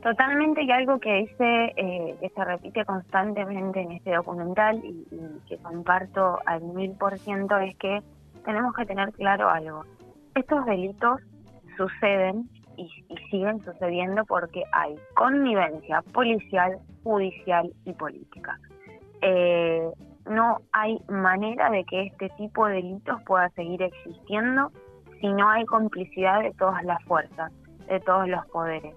Totalmente, 0.08 0.64
y 0.64 0.72
algo 0.72 1.00
que 1.00 1.14
dice, 1.14 1.74
eh, 1.76 2.16
que 2.22 2.30
se 2.30 2.46
repite 2.46 2.86
constantemente 2.86 3.82
en 3.82 3.92
este 3.92 4.16
documental 4.16 4.82
y, 4.84 5.06
que 5.50 5.58
comparto 5.58 6.40
al 6.46 6.62
mil 6.62 6.92
por 6.92 7.18
ciento 7.20 7.58
es 7.58 7.76
que 7.76 8.02
tenemos 8.46 8.74
que 8.74 8.86
tener 8.86 9.12
claro 9.12 9.50
algo. 9.50 9.84
Estos 10.34 10.66
delitos 10.66 11.20
suceden 11.76 12.50
y, 12.78 12.90
siguen 13.30 13.64
sucediendo 13.66 14.24
porque 14.26 14.64
hay 14.72 14.96
connivencia 15.16 16.02
policial, 16.14 16.80
judicial 17.04 17.72
y 17.86 17.94
política. 17.94 18.58
Eh, 19.22 19.90
no 20.30 20.62
hay 20.72 21.00
manera 21.10 21.70
de 21.70 21.84
que 21.86 22.04
este 22.04 22.30
tipo 22.38 22.68
de 22.68 22.76
delitos 22.76 23.22
pueda 23.24 23.50
seguir 23.50 23.82
existiendo 23.82 24.72
si 25.20 25.28
no 25.28 25.50
hay 25.50 25.66
complicidad 25.66 26.42
de 26.42 26.54
todas 26.54 26.84
las 26.84 27.04
fuerzas, 27.04 27.52
de 27.88 28.00
todos 28.02 28.28
los 28.28 28.46
poderes. 28.48 28.96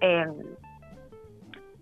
Eh, 0.00 0.26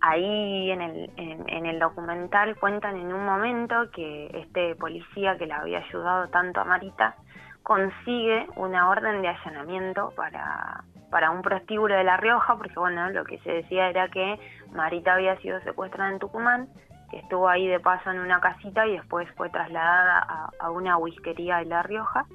ahí 0.01 0.71
en 0.71 0.81
el, 0.81 1.11
en, 1.17 1.65
el 1.65 1.79
documental 1.79 2.55
cuentan 2.59 2.97
en 2.97 3.13
un 3.13 3.25
momento 3.25 3.89
que 3.91 4.29
este 4.33 4.75
policía 4.75 5.37
que 5.37 5.47
le 5.47 5.53
había 5.53 5.79
ayudado 5.79 6.27
tanto 6.29 6.61
a 6.61 6.65
Marita 6.65 7.15
consigue 7.63 8.47
una 8.55 8.89
orden 8.89 9.21
de 9.23 9.29
allanamiento 9.29 10.13
para, 10.15 10.83
para 11.15 11.31
un 11.31 11.41
prostíbulo 11.41 11.95
de 11.95 12.03
La 12.03 12.17
Rioja, 12.17 12.57
porque 12.57 12.77
bueno, 12.77 13.09
lo 13.09 13.23
que 13.23 13.39
se 13.39 13.49
decía 13.49 13.87
era 13.87 14.09
que 14.09 14.37
Marita 14.73 15.13
había 15.13 15.37
sido 15.37 15.61
secuestrada 15.61 16.11
en 16.11 16.19
Tucumán, 16.19 16.67
que 17.09 17.19
estuvo 17.19 17.47
ahí 17.47 17.65
de 17.67 17.79
paso 17.79 18.11
en 18.11 18.19
una 18.19 18.41
casita 18.41 18.85
y 18.85 18.97
después 18.97 19.25
fue 19.37 19.49
trasladada 19.49 20.51
a, 20.59 20.69
una 20.71 20.97
whiskería 20.97 21.59
de 21.59 21.67
La 21.67 21.83
Rioja. 21.83 22.25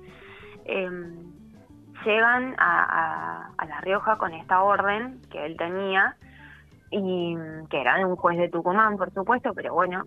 Em, 0.64 1.14
llegan 2.06 2.54
a, 2.56 3.50
La 3.68 3.82
Rioja 3.82 4.16
con 4.16 4.32
esta 4.32 4.62
orden 4.62 5.20
que 5.30 5.44
él 5.44 5.58
tenía, 5.58 6.16
y 6.90 7.36
que 7.68 7.82
era 7.82 7.96
de 7.98 8.06
un 8.06 8.16
juez 8.16 8.38
de 8.38 8.48
Tucumán, 8.48 8.96
por 8.96 9.12
supuesto, 9.12 9.52
pero 9.54 9.74
bueno. 9.74 10.04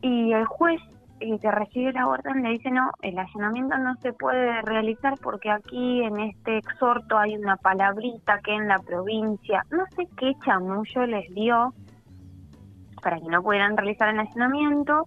Y 0.00 0.32
el 0.32 0.46
juez 0.46 0.80
eh, 1.20 1.38
que 1.38 1.50
recibe 1.50 1.92
la 1.92 2.06
orden 2.06 2.42
le 2.42 2.50
dice, 2.50 2.70
no, 2.70 2.90
el 3.02 3.18
allanamiento 3.18 3.78
no 3.78 3.94
se 3.96 4.12
puede 4.12 4.60
realizar 4.62 5.14
porque 5.22 5.50
aquí 5.50 6.02
en 6.02 6.20
este 6.20 6.58
exhorto 6.58 7.16
hay 7.16 7.36
una 7.36 7.56
palabrita 7.56 8.40
que 8.40 8.54
en 8.54 8.68
la 8.68 8.78
provincia, 8.78 9.64
no 9.70 9.84
sé 9.94 10.06
qué 10.16 10.34
chamullo 10.44 11.06
les 11.06 11.32
dio 11.34 11.72
para 13.02 13.18
que 13.18 13.28
no 13.28 13.42
pudieran 13.42 13.76
realizar 13.76 14.08
el 14.08 14.20
allanamiento. 14.20 15.06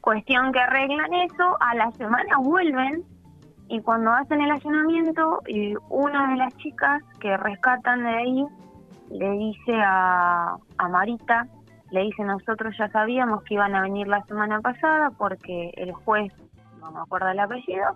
Cuestión 0.00 0.52
que 0.52 0.60
arreglan 0.60 1.12
eso, 1.14 1.56
a 1.60 1.74
la 1.74 1.90
semana 1.92 2.38
vuelven 2.38 3.04
y 3.68 3.80
cuando 3.80 4.12
hacen 4.12 4.40
el 4.40 4.50
allanamiento, 4.50 5.40
y 5.46 5.74
una 5.88 6.30
de 6.30 6.36
las 6.36 6.54
chicas 6.58 7.02
que 7.18 7.36
rescatan 7.36 8.02
de 8.02 8.08
ahí 8.10 8.46
le 9.10 9.30
dice 9.30 9.80
a, 9.82 10.56
a 10.78 10.88
Marita, 10.88 11.46
le 11.94 12.02
dice 12.02 12.24
nosotros 12.24 12.74
ya 12.76 12.88
sabíamos 12.88 13.44
que 13.44 13.54
iban 13.54 13.74
a 13.74 13.82
venir 13.82 14.08
la 14.08 14.22
semana 14.24 14.60
pasada 14.60 15.10
porque 15.16 15.70
el 15.76 15.92
juez, 15.92 16.32
no 16.80 16.90
me 16.90 17.00
acuerdo 17.00 17.28
el 17.28 17.38
apellido, 17.38 17.94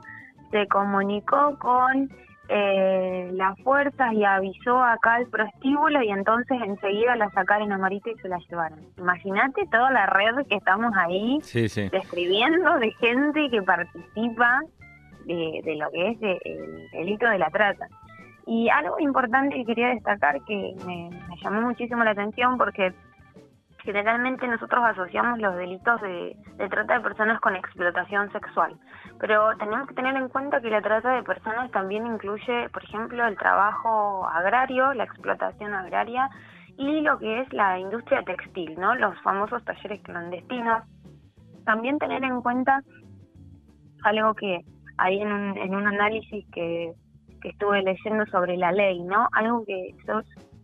se 0.53 0.69
comunicó 0.69 1.59
con 1.59 2.09
eh, 2.49 3.31
las 3.35 3.59
fuerzas 3.61 4.13
y 4.15 4.25
avisó 4.25 4.83
acá 4.83 5.17
al 5.17 5.27
prostíbulo 5.27 6.01
y 6.03 6.11
entonces 6.11 6.57
enseguida 6.65 7.17
la 7.17 7.29
sacaron 7.31 7.73
a 7.73 7.79
Marita 7.79 8.11
y 8.11 8.15
se 8.21 8.29
la 8.29 8.39
llevaron. 8.49 8.79
Imagínate 8.97 9.67
toda 9.67 9.91
la 9.91 10.07
red 10.07 10.47
que 10.47 10.55
estamos 10.55 10.93
ahí 10.97 11.41
describiendo 11.91 12.79
de 12.79 12.93
gente 12.93 13.51
que 13.51 13.63
participa 13.63 14.63
de, 15.27 15.77
lo 15.77 15.91
que 15.91 16.11
es 16.11 16.19
el 16.23 16.89
delito 16.93 17.29
de 17.29 17.39
la 17.39 17.51
trata. 17.51 17.89
Y 18.47 18.71
algo 18.71 18.99
importante 18.99 19.57
que 19.57 19.65
quería 19.67 19.89
destacar 19.89 20.43
que 20.45 20.75
me, 20.87 21.11
llamó 21.43 21.61
muchísimo 21.63 22.03
la 22.03 22.13
atención 22.13 22.57
porque 22.57 22.95
generalmente 23.89 24.47
nosotros 24.47 24.85
asociamos 24.85 25.39
los 25.39 25.57
delitos 25.57 25.99
de, 26.03 26.37
trata 26.69 26.99
de 26.99 27.01
personas 27.01 27.41
con 27.41 27.57
explotación 27.57 28.31
sexual, 28.33 28.77
pero 29.19 29.57
tenemos 29.57 29.89
que 29.89 29.95
tener 29.95 30.15
en 30.15 30.29
cuenta 30.29 30.61
que 30.61 30.69
la 30.69 30.83
trata 30.83 31.15
de 31.15 31.23
personas 31.23 31.71
también 31.71 32.07
incluye, 32.07 32.69
por 32.69 32.85
ejemplo, 32.85 33.27
el 33.27 33.39
trabajo 33.39 34.29
agrario, 34.29 34.93
la 34.93 35.05
explotación 35.05 35.73
agraria 35.73 36.29
y 36.77 37.01
lo 37.01 37.19
que 37.19 37.41
es 37.41 37.51
la 37.55 37.79
industria 37.79 38.23
textil, 38.25 38.79
¿no? 38.79 38.95
Los 38.95 39.19
famosos 39.23 39.65
talleres 39.65 40.03
clandestinos. 40.03 40.83
También 41.65 41.99
tener 41.99 42.23
en 42.23 42.43
cuenta 42.43 42.83
algo 44.03 44.35
que 44.35 44.61
hay 44.99 45.23
en 45.23 45.33
un, 45.33 45.57
en 45.57 45.75
un 45.75 45.87
análisis 45.87 46.45
que, 46.53 46.93
estuve 47.43 47.81
leyendo 47.83 48.27
sobre 48.27 48.57
la 48.59 48.73
ley, 48.73 49.01
¿no? 49.05 49.29
Algo 49.33 49.65
que 49.65 49.95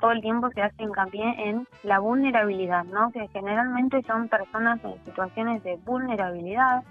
todo 0.01 0.13
el 0.13 0.21
tiempo 0.21 0.51
se 0.51 0.63
hace 0.63 0.83
hincapié 0.83 1.49
en 1.49 1.67
la 1.83 1.99
vulnerabilidad, 1.99 2.85
¿no? 2.85 3.11
Que 3.13 3.29
generalmente 3.29 4.03
son 4.03 4.29
personas 4.29 4.83
en 4.85 5.03
situaciones 5.05 5.63
de 5.63 5.77
vulnerabilidad 5.85 6.83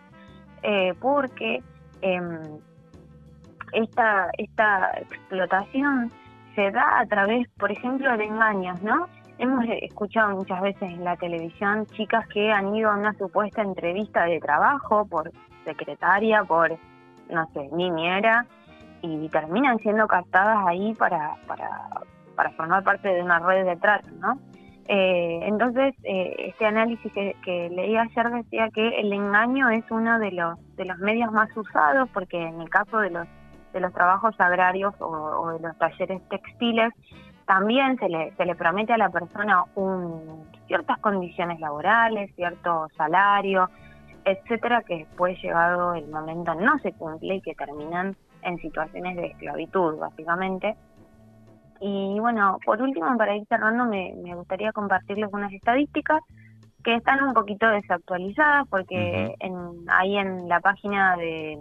eh, 0.64 0.94
porque 1.00 1.62
em, 2.02 2.60
esta, 3.74 4.30
esta 4.38 4.92
explotación 4.98 6.12
se 6.56 6.72
da 6.72 7.00
a 7.00 7.06
través, 7.06 7.48
por 7.58 7.72
ejemplo, 7.72 8.16
de 8.18 8.26
engaños, 8.26 8.82
¿no? 8.82 9.08
Hemos 9.40 9.66
escuchado 9.82 10.36
muchas 10.36 10.62
veces 10.62 10.84
en 10.84 11.04
la 11.04 11.18
televisión 11.18 11.86
chicas 11.88 12.28
que 12.28 12.52
han 12.52 12.76
ido 12.76 12.92
a 12.92 12.98
una 12.98 13.14
supuesta 13.14 13.62
entrevista 13.62 14.26
de 14.26 14.40
trabajo 14.40 15.06
por 15.06 15.32
secretaria, 15.66 16.44
por 16.44 16.78
no 17.30 17.50
sé, 17.54 17.68
niñera, 17.74 18.46
y 19.02 19.28
terminan 19.30 19.80
siendo 19.80 20.08
captadas 20.08 20.60
ahí 20.66 20.94
para, 20.94 21.36
para, 21.48 21.90
para 22.36 22.52
formar 22.52 22.84
parte 22.84 23.10
de 23.10 23.22
una 23.22 23.40
red 23.40 23.66
de 23.66 23.76
trata, 23.78 24.10
¿no? 24.20 24.40
Eh, 24.88 25.40
entonces, 25.44 25.96
eh, 26.04 26.36
este 26.40 26.66
análisis 26.66 27.12
que, 27.14 27.70
leí 27.70 27.96
ayer 27.96 28.30
decía 28.32 28.70
que 28.70 29.00
el 29.00 29.14
engaño 29.14 29.70
es 29.70 29.90
uno 29.90 30.20
de 30.20 30.32
los, 30.32 30.76
de 30.76 30.86
los 30.86 30.98
medios 30.98 31.32
más 31.32 31.56
usados, 31.56 32.10
porque 32.14 32.42
en 32.42 32.60
el 32.60 32.70
caso 32.70 32.98
de 33.00 33.10
los, 33.10 33.28
de 33.72 33.80
los 33.80 33.94
trabajos 33.94 34.36
agrarios 34.40 34.94
o, 35.00 35.52
de 35.54 35.60
los 35.60 35.78
talleres 35.78 36.22
textiles, 36.30 36.92
también 37.46 37.98
se 37.98 38.10
le, 38.10 38.34
se 38.36 38.46
le 38.46 38.56
promete 38.56 38.94
a 38.94 38.98
la 38.98 39.10
persona 39.10 39.64
un, 39.76 40.48
ciertas 40.68 41.00
condiciones 41.00 41.60
laborales, 41.60 42.34
cierto 42.36 42.88
salario, 42.98 43.70
etcétera, 44.26 44.82
que 44.84 45.00
después 45.00 45.42
llegado 45.42 45.94
el 45.94 46.08
momento 46.08 46.56
no 46.56 46.78
se 46.80 46.94
cumple 46.94 47.36
y 47.36 47.42
que 47.42 47.54
terminan 47.56 48.16
en 48.42 48.58
situaciones 48.60 49.16
de 49.16 49.28
esclavitud, 49.28 49.98
básicamente. 49.98 50.76
Y 51.86 52.18
bueno, 52.18 52.60
por 52.66 52.82
último, 52.82 53.18
para 53.18 53.36
ir 53.36 53.46
cerrando, 53.48 53.84
me, 53.84 54.14
gustaría 54.36 54.72
compartirles 54.72 55.30
unas 55.34 55.52
estadísticas 55.52 56.22
que 56.82 56.96
están 56.96 57.22
un 57.22 57.34
poquito 57.34 57.68
desactualizadas 57.68 58.66
porque 58.70 59.36
en, 59.40 59.56
ahí 59.90 60.16
en 60.16 60.48
la 60.48 60.62
página 60.62 61.18
de, 61.18 61.58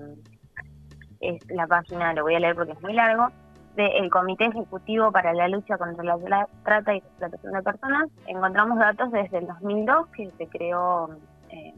es 1.19 1.51
la 1.51 1.67
página, 1.67 2.13
lo 2.13 2.23
voy 2.23 2.37
a 2.37 2.39
leer 2.39 2.55
porque 2.55 2.71
es 2.71 2.81
muy 2.83 2.93
largo, 2.93 3.31
del 3.75 4.11
Comité 4.11 4.45
Ejecutivo 4.45 5.11
para 5.11 5.33
la 5.33 5.49
Lucha 5.49 5.77
contra 5.77 6.05
la 6.05 6.47
Trata 6.63 6.95
y 6.95 6.99
Explotación 6.99 7.53
de 7.55 7.63
Personas, 7.63 8.09
encontramos 8.29 8.79
datos 8.79 9.11
desde 9.11 9.39
el 9.39 9.49
2002 9.49 10.07
que 10.09 10.31
se 10.39 10.47
creó 10.47 11.17
eh, 11.51 11.75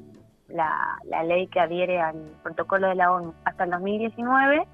la, 0.48 0.98
ley 1.24 1.46
que 1.46 1.60
adhiere 1.60 1.98
al 1.98 2.16
protocolo 2.42 2.88
de 2.88 2.94
la 2.94 3.10
ONU 3.10 3.32
hasta 3.46 3.64
el 3.64 3.70
2019, 3.70 4.66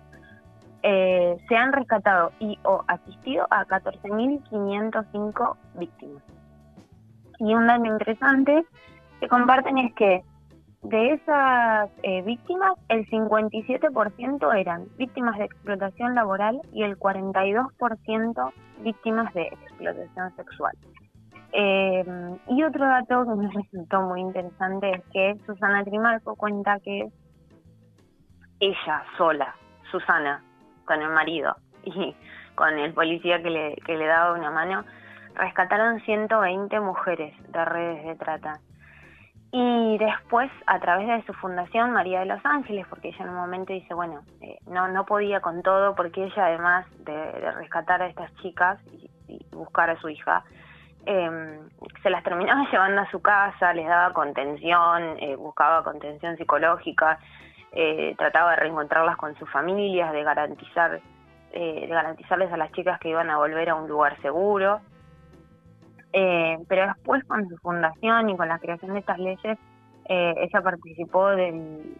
eh, 0.82 1.36
se 1.48 1.56
han 1.56 1.72
rescatado 1.72 2.32
y 2.38 2.58
o 2.64 2.82
asistido 2.88 3.46
a 3.50 3.64
14.505 3.66 5.56
víctimas. 5.74 6.22
Y 7.38 7.54
un 7.54 7.66
dato 7.66 7.84
interesante 7.84 8.64
que 9.20 9.28
comparten 9.28 9.78
es 9.78 9.94
que 9.94 10.22
de 10.82 11.12
esas 11.12 11.90
eh, 12.02 12.22
víctimas, 12.22 12.72
el 12.88 13.06
57% 13.08 14.58
eran 14.58 14.86
víctimas 14.96 15.36
de 15.36 15.44
explotación 15.44 16.14
laboral 16.14 16.60
y 16.72 16.84
el 16.84 16.98
42% 16.98 18.52
víctimas 18.82 19.34
de 19.34 19.42
explotación 19.42 20.34
sexual. 20.36 20.72
Eh, 21.52 22.04
y 22.48 22.62
otro 22.62 22.86
dato 22.86 23.24
que 23.24 23.34
me 23.34 23.50
resultó 23.54 24.02
muy 24.02 24.20
interesante 24.20 24.90
es 24.92 25.04
que 25.12 25.36
Susana 25.44 25.84
Trimarco 25.84 26.34
cuenta 26.36 26.78
que 26.80 27.08
ella 28.60 29.04
sola, 29.18 29.54
Susana, 29.90 30.42
con 30.90 31.02
el 31.02 31.10
marido 31.10 31.54
y 31.84 32.16
con 32.56 32.76
el 32.76 32.92
policía 32.92 33.40
que 33.40 33.50
le, 33.50 33.76
que 33.86 33.96
le 33.96 34.06
daba 34.06 34.32
una 34.32 34.50
mano, 34.50 34.84
rescataron 35.36 36.00
120 36.00 36.80
mujeres 36.80 37.32
de 37.52 37.64
redes 37.64 38.04
de 38.04 38.16
trata. 38.16 38.58
Y 39.52 39.98
después, 39.98 40.50
a 40.66 40.78
través 40.80 41.06
de 41.08 41.22
su 41.26 41.32
fundación, 41.34 41.92
María 41.92 42.20
de 42.20 42.26
los 42.26 42.44
Ángeles, 42.44 42.86
porque 42.88 43.08
ella 43.08 43.24
en 43.24 43.30
un 43.30 43.36
momento 43.36 43.72
dice, 43.72 43.94
bueno, 43.94 44.20
eh, 44.40 44.58
no, 44.66 44.88
no 44.88 45.06
podía 45.06 45.40
con 45.40 45.62
todo, 45.62 45.94
porque 45.94 46.24
ella 46.24 46.46
además 46.46 46.86
de, 47.04 47.52
rescatar 47.52 48.02
a 48.02 48.06
estas 48.08 48.34
chicas 48.36 48.80
y, 48.92 49.08
buscar 49.52 49.90
a 49.90 50.00
su 50.00 50.08
hija, 50.08 50.42
em, 51.06 51.68
se 52.02 52.10
las 52.10 52.22
terminaba 52.24 52.64
llevando 52.72 53.00
a 53.02 53.10
su 53.10 53.22
casa, 53.22 53.72
les 53.74 53.86
daba 53.86 54.12
contención, 54.12 55.16
eh, 55.20 55.36
buscaba 55.36 55.84
contención 55.84 56.36
psicológica, 56.36 57.18
eh, 57.72 58.14
trataba 58.18 58.50
de 58.50 58.56
reencontrarlas 58.56 59.16
con 59.16 59.36
sus 59.36 59.50
familias, 59.50 60.12
de 60.12 60.22
garantizar, 60.22 61.00
de 61.52 61.86
garantizarles 61.88 62.52
a 62.52 62.56
las 62.56 62.72
chicas 62.72 62.98
que 63.00 63.08
iban 63.08 63.30
a 63.30 63.38
volver 63.38 63.70
a 63.70 63.74
un 63.74 63.88
lugar 63.88 64.20
seguro. 64.22 64.80
Eh, 66.12 66.58
pero 66.68 66.86
después 66.86 67.24
con 67.24 67.48
su 67.48 67.56
fundación 67.58 68.30
y 68.30 68.36
con 68.36 68.48
la 68.48 68.58
creación 68.58 68.94
de 68.94 69.00
estas 69.00 69.18
leyes, 69.18 69.58
eh, 70.08 70.34
ella 70.38 70.62
participó 70.62 71.28
del, 71.28 71.96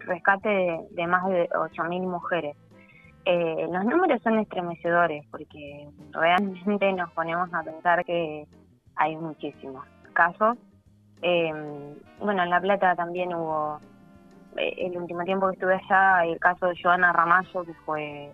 rescate 0.00 0.80
de, 0.90 1.06
más 1.06 1.24
de 1.28 1.48
8.000 1.50 2.00
mujeres. 2.00 2.56
Eh, 3.24 3.68
los 3.70 3.84
números 3.84 4.20
son 4.22 4.40
estremecedores 4.40 5.24
porque 5.30 5.88
realmente 6.10 6.92
nos 6.92 7.12
ponemos 7.12 7.54
a 7.54 7.62
pensar 7.62 8.04
que 8.04 8.46
hay 8.96 9.16
muchísimos 9.16 9.86
casos. 10.12 10.58
bueno, 11.20 12.42
en 12.42 12.50
La 12.50 12.60
Plata 12.60 12.96
también 12.96 13.32
hubo, 13.32 13.78
el 14.56 14.96
último 14.96 15.24
tiempo 15.24 15.48
que 15.48 15.54
estuve 15.54 15.74
allá, 15.74 16.24
el 16.24 16.38
caso 16.38 16.66
de 16.66 16.80
Joana 16.80 17.12
Ramallo, 17.12 17.64
que 17.64 17.74
fue 17.84 18.32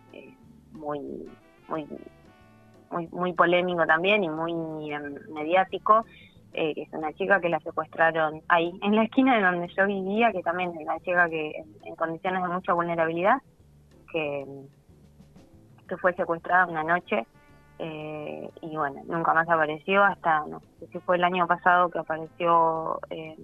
muy, 0.72 1.28
muy 1.68 1.87
muy, 2.90 3.06
muy 3.08 3.32
polémico 3.32 3.87
también 3.87 4.25
y 4.25 4.28
muy 4.28 4.92
em, 4.92 5.14
mediático, 5.32 6.04
eh, 6.52 6.75
que 6.75 6.82
es 6.82 6.92
una 6.92 7.12
chica 7.12 7.40
que 7.40 7.48
la 7.48 7.60
secuestraron 7.60 8.42
ahí, 8.48 8.72
en 8.82 8.96
la 8.96 9.04
esquina 9.04 9.37
de 9.37 9.42
donde 9.42 9.68
yo 9.75 9.87
vivía, 9.87 10.32
que 10.32 10.42
también 10.42 10.70
es 10.70 10.80
una 10.80 10.98
chica 11.00 11.28
que 11.28 11.64
en, 11.84 11.96
condiciones 11.96 12.42
de 12.42 12.48
mucha 12.48 12.72
vulnerabilidad, 12.72 13.38
que, 14.12 14.46
que 15.88 15.96
fue 15.98 16.14
secuestrada 16.14 16.66
una 16.66 16.82
noche 16.82 17.26
eh, 17.78 18.50
y 18.62 18.76
bueno, 18.76 19.02
nunca 19.06 19.34
más 19.34 19.48
apareció 19.48 20.02
hasta, 20.02 20.46
no 20.46 20.60
sé 20.80 20.87
si 20.88 20.98
fue 21.00 21.16
el 21.16 21.25
año 21.25 21.46
pasado 21.46 21.90
que 21.90 21.98
apareció, 21.98 22.98
eh, 23.10 23.37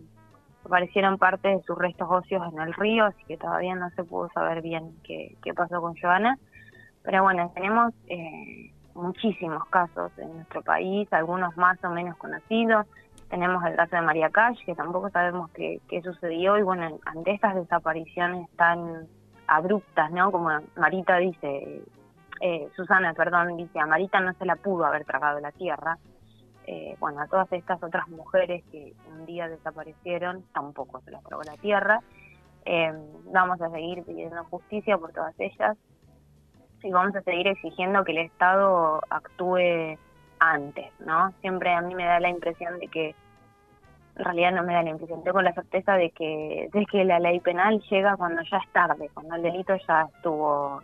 aparecieron 0.64 1.18
parte 1.18 1.48
de 1.48 1.62
sus 1.62 1.76
restos 1.76 2.08
óseos 2.10 2.52
en 2.52 2.60
el 2.60 2.72
río, 2.74 3.04
así 3.04 3.22
que 3.24 3.36
todavía 3.36 3.74
no 3.74 3.90
se 3.90 4.04
pudo 4.04 4.28
saber 4.30 4.62
bien 4.62 4.96
qué, 5.04 5.36
qué 5.42 5.52
pasó 5.54 5.80
con 5.80 5.94
Joana. 5.96 6.38
Pero 7.02 7.22
bueno, 7.22 7.50
tenemos 7.54 7.92
eh, 8.08 8.72
muchísimos 8.94 9.64
casos 9.66 10.10
en 10.18 10.34
nuestro 10.34 10.62
país, 10.62 11.12
algunos 11.12 11.56
más 11.56 11.82
o 11.84 11.90
menos 11.90 12.16
conocidos. 12.16 12.86
Tenemos 13.28 13.64
el 13.64 13.76
caso 13.76 13.96
de 13.96 14.02
María 14.02 14.30
Cash, 14.30 14.58
que 14.64 14.74
tampoco 14.74 15.10
sabemos 15.10 15.50
qué, 15.50 15.80
sucedió, 16.02 16.56
y 16.56 16.62
bueno, 16.62 16.98
ante 17.04 17.32
estas 17.32 17.54
desapariciones 17.56 18.48
tan 18.56 19.06
abruptas, 19.46 20.10
¿no? 20.12 20.30
Como 20.32 20.48
Marita 20.76 21.16
dice, 21.18 21.82
eh, 22.40 22.68
Susana, 22.76 23.12
perdón, 23.14 23.56
dice, 23.56 23.78
a 23.78 23.86
Marita 23.86 24.20
no 24.20 24.32
se 24.34 24.46
la 24.46 24.56
pudo 24.56 24.84
haber 24.84 25.04
tragado 25.04 25.40
la 25.40 25.52
tierra. 25.52 25.98
Eh, 26.66 26.96
bueno, 26.98 27.20
a 27.20 27.26
todas 27.26 27.52
estas 27.52 27.82
otras 27.82 28.08
mujeres 28.08 28.64
que 28.72 28.94
un 29.10 29.26
día 29.26 29.48
desaparecieron, 29.48 30.44
tampoco 30.52 31.00
se 31.02 31.10
las 31.10 31.22
tragó 31.24 31.42
la 31.42 31.56
tierra. 31.56 32.00
Eh, 32.64 32.92
vamos 33.32 33.60
a 33.60 33.68
seguir 33.70 34.02
pidiendo 34.04 34.42
justicia 34.44 34.96
por 34.96 35.12
todas 35.12 35.34
ellas 35.38 35.76
y 36.82 36.90
vamos 36.90 37.14
a 37.16 37.22
seguir 37.22 37.48
exigiendo 37.48 38.04
que 38.04 38.12
el 38.12 38.18
Estado 38.18 39.00
actúe 39.10 39.98
antes, 40.38 40.86
¿no? 41.00 41.32
Siempre 41.40 41.72
a 41.72 41.80
mí 41.80 41.94
me 41.94 42.04
da 42.04 42.20
la 42.20 42.28
impresión 42.28 42.78
de 42.78 42.88
que, 42.88 43.14
en 44.16 44.24
realidad 44.24 44.52
no 44.52 44.62
me 44.62 44.74
da 44.74 44.82
la 44.82 44.90
impresión, 44.90 45.24
tengo 45.24 45.42
la 45.42 45.52
certeza 45.52 45.94
de 45.94 46.10
que, 46.10 46.68
de 46.72 46.86
que 46.86 47.04
la 47.04 47.18
ley 47.18 47.40
penal 47.40 47.82
llega 47.90 48.16
cuando 48.16 48.42
ya 48.42 48.58
es 48.58 48.72
tarde, 48.72 49.10
cuando 49.12 49.34
el 49.34 49.42
delito 49.42 49.74
ya 49.88 50.02
estuvo 50.14 50.82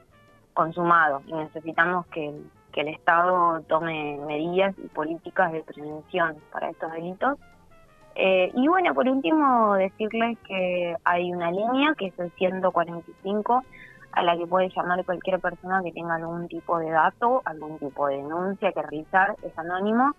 consumado 0.53 1.23
y 1.27 1.33
necesitamos 1.33 2.07
que, 2.07 2.35
que 2.73 2.83
el 2.83 2.89
Estado 2.89 3.61
tome 3.63 4.19
medidas 4.27 4.75
y 4.79 4.89
políticas 4.89 5.53
de 5.53 5.63
prevención 5.63 6.37
para 6.53 6.71
estos 6.71 6.93
delitos. 6.93 7.39
Eh, 8.15 8.51
y 8.55 8.69
bueno, 8.69 8.93
por 8.95 9.09
último, 9.09 9.75
decirles 9.75 10.39
que 10.47 10.97
hay 11.05 11.33
una 11.33 11.51
línea 11.51 11.95
que 11.97 12.07
es 12.07 12.19
el 12.19 12.31
145 12.33 13.63
a 14.13 14.23
la 14.23 14.37
que 14.37 14.47
puede 14.47 14.69
llamar 14.71 15.05
cualquier 15.05 15.41
persona 15.41 15.83
que 15.85 15.93
tenga 15.93 16.17
algún 16.17 16.49
tipo 16.49 16.79
de 16.79 16.91
dato, 16.91 17.43
algún 17.45 17.79
tipo 17.79 18.09
de 18.09 18.17
denuncia 18.17 18.73
que 18.73 18.83
realizar, 18.83 19.37
es 19.43 19.57
anónimo. 19.57 20.13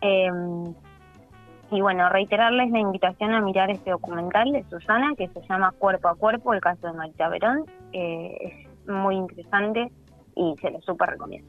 Em, 0.00 0.74
y 1.70 1.80
bueno, 1.80 2.08
reiterarles 2.08 2.70
la 2.70 2.78
invitación 2.78 3.34
a 3.34 3.40
mirar 3.40 3.70
este 3.70 3.90
documental 3.90 4.52
de 4.52 4.62
Susana 4.70 5.14
que 5.16 5.28
se 5.28 5.40
llama 5.48 5.72
Cuerpo 5.72 6.08
a 6.08 6.14
Cuerpo, 6.14 6.54
el 6.54 6.60
caso 6.60 6.86
de 6.86 6.92
Marita 6.92 7.28
Verón. 7.28 7.64
Eh, 7.92 8.36
es 8.40 8.88
muy 8.88 9.16
interesante 9.16 9.90
y 10.36 10.54
se 10.60 10.70
lo 10.70 10.80
súper 10.82 11.10
recomiendo. 11.10 11.48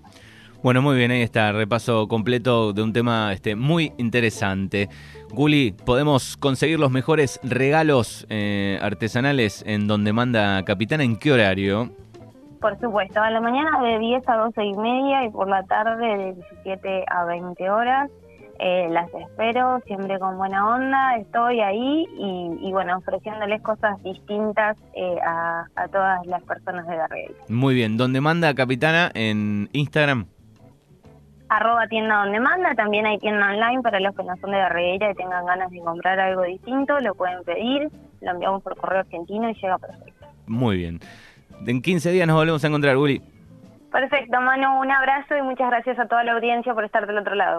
Bueno, 0.63 0.81
muy 0.81 0.97
bien, 0.97 1.11
ahí 1.11 1.21
está, 1.21 1.51
repaso 1.51 2.07
completo 2.07 2.73
de 2.73 2.81
un 2.81 2.91
tema 2.91 3.31
este, 3.31 3.55
muy 3.55 3.93
interesante. 3.97 4.89
Guli, 5.29 5.71
¿podemos 5.85 6.35
conseguir 6.35 6.79
los 6.79 6.89
mejores 6.89 7.39
regalos 7.43 8.25
eh, 8.29 8.79
artesanales 8.81 9.63
en 9.67 9.87
donde 9.87 10.13
manda 10.13 10.63
Capitana? 10.63 11.03
¿En 11.03 11.17
qué 11.17 11.31
horario? 11.31 11.91
Por 12.59 12.79
supuesto, 12.79 13.21
a 13.21 13.29
la 13.29 13.39
mañana 13.39 13.79
de 13.83 13.99
10 13.99 14.27
a 14.27 14.35
12 14.35 14.65
y 14.65 14.73
media 14.73 15.25
y 15.25 15.29
por 15.29 15.47
la 15.47 15.63
tarde 15.63 16.17
de 16.17 16.33
17 16.33 17.05
a 17.07 17.25
20 17.25 17.69
horas. 17.69 18.09
Eh, 18.59 18.87
las 18.89 19.13
espero 19.13 19.79
siempre 19.85 20.17
con 20.17 20.35
buena 20.37 20.67
onda, 20.67 21.17
estoy 21.17 21.59
ahí 21.59 22.07
y, 22.17 22.71
bueno, 22.71 22.97
ofreciéndoles 22.97 23.61
cosas 23.61 24.01
distintas 24.01 24.75
eh, 24.95 25.19
a, 25.23 25.67
todas 25.91 26.25
las 26.25 26.41
personas 26.41 26.87
de 26.87 26.97
la 26.97 27.05
red. 27.05 27.29
Muy 27.49 27.75
bien, 27.75 27.97
¿dónde 27.97 28.19
manda 28.19 28.55
Capitana? 28.55 29.11
¿En 29.13 29.69
Instagram? 29.73 30.25
Arroba 31.49 31.87
tienda 31.87 32.23
donde 32.23 32.39
manda, 32.39 32.75
también 32.75 33.05
hay 33.05 33.17
tienda 33.19 33.49
online 33.49 33.81
para 33.81 33.99
los 33.99 34.15
que 34.15 34.23
no 34.23 34.35
son 34.37 34.51
de 34.51 34.57
Garregueira 34.57 35.11
y 35.11 35.15
tengan 35.15 35.45
ganas 35.45 35.71
de 35.71 35.79
comprar 35.79 36.19
algo 36.19 36.43
distinto, 36.43 36.99
lo 36.99 37.15
pueden 37.15 37.43
pedir, 37.43 37.89
lo 38.21 38.31
enviamos 38.31 38.63
por 38.63 38.75
correo 38.77 38.99
argentino 38.99 39.49
y 39.49 39.53
llega 39.53 39.77
perfecto. 39.77 40.27
Muy 40.47 40.77
bien. 40.77 40.99
En 41.65 41.81
15 41.81 42.11
días 42.11 42.27
nos 42.27 42.35
volvemos 42.35 42.63
a 42.63 42.67
encontrar, 42.67 42.97
Uli. 42.97 43.21
Perfecto, 43.91 44.41
Manu, 44.41 44.79
un 44.81 44.91
abrazo 44.91 45.37
y 45.37 45.41
muchas 45.41 45.69
gracias 45.69 45.97
a 45.97 46.07
toda 46.07 46.23
la 46.23 46.33
audiencia 46.33 46.73
por 46.73 46.83
estar 46.83 47.07
del 47.07 47.17
otro 47.17 47.35
lado. 47.35 47.55